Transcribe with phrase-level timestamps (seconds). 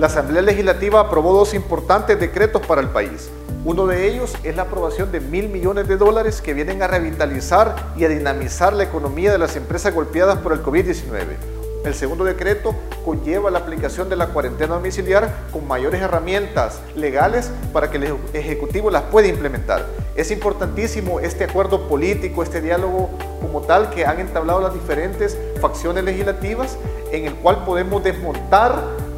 [0.00, 3.28] la Asamblea Legislativa aprobó dos importantes decretos para el país.
[3.66, 7.76] Uno de ellos es la aprobación de mil millones de dólares que vienen a revitalizar
[7.98, 11.36] y a dinamizar la economía de las empresas golpeadas por el COVID-19.
[11.84, 12.74] El segundo decreto
[13.04, 18.90] conlleva la aplicación de la cuarentena domiciliar con mayores herramientas legales para que el Ejecutivo
[18.90, 19.84] las pueda implementar.
[20.16, 23.10] Es importantísimo este acuerdo político, este diálogo
[23.42, 26.78] como tal que han entablado las diferentes facciones legislativas
[27.12, 29.09] en el cual podemos desmontar,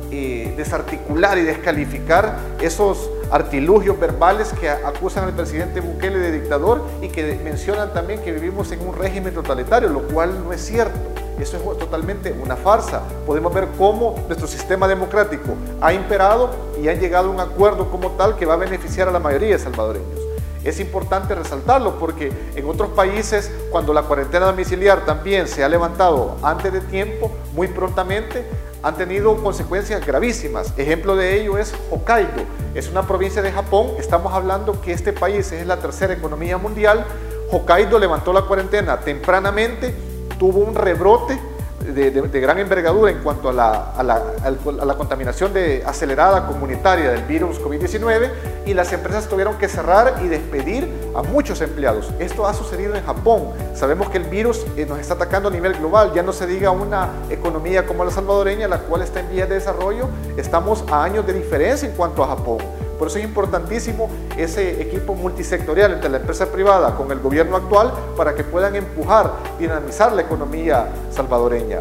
[0.57, 7.41] desarticular y descalificar esos artilugios verbales que acusan al presidente Bukele de dictador y que
[7.43, 10.98] mencionan también que vivimos en un régimen totalitario, lo cual no es cierto.
[11.41, 13.01] Eso es totalmente una farsa.
[13.27, 16.51] Podemos ver cómo nuestro sistema democrático ha imperado
[16.81, 19.56] y ha llegado a un acuerdo como tal que va a beneficiar a la mayoría
[19.56, 20.20] de salvadoreños.
[20.62, 26.37] Es importante resaltarlo porque en otros países, cuando la cuarentena domiciliar también se ha levantado
[26.42, 28.45] antes de tiempo, muy prontamente,
[28.83, 30.73] han tenido consecuencias gravísimas.
[30.77, 32.45] Ejemplo de ello es Hokkaido.
[32.75, 33.93] Es una provincia de Japón.
[33.98, 37.05] Estamos hablando que este país es la tercera economía mundial.
[37.51, 39.95] Hokkaido levantó la cuarentena tempranamente
[40.39, 41.39] tuvo un rebrote
[41.83, 47.61] de, gran envergadura en cuanto a la, a la, contaminación de, acelerada comunitaria del virus
[47.61, 48.30] COVID-19
[48.66, 52.10] y las empresas tuvieron que cerrar y despedir a muchos empleados.
[52.19, 53.50] Esto ha sucedido en Japón.
[53.75, 56.12] Sabemos que el virus eh, nos está atacando a nivel global.
[56.14, 59.56] Ya no se diga una economía como la salvadoreña, la cual está en vías de
[59.56, 60.08] desarrollo.
[60.36, 62.58] Estamos a años de diferencia en cuanto a Japón.
[63.03, 64.08] Por eso es importantísimo
[64.39, 69.33] ese equipo multisectorial entre la empresa privada con el gobierno actual para que puedan empujar,
[69.59, 71.81] dinamizar la economía salvadoreña.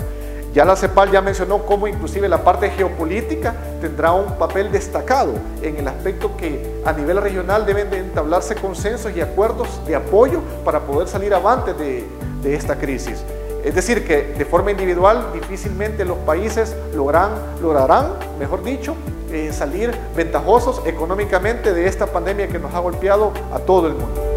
[0.52, 5.78] Ya la CEPAL ya mencionó cómo inclusive la parte geopolítica tendrá un papel destacado en
[5.78, 10.80] el aspecto que a nivel regional deben de entablarse consensos y acuerdos de apoyo para
[10.80, 12.04] poder salir avante de,
[12.52, 13.24] esta crisis.
[13.64, 18.96] Es decir, que de forma individual difícilmente los países lograrán, mejor dicho,
[19.32, 24.31] eh, salir ventajosos económicamente de esta pandemia que nos ha golpeado a todo el mundo.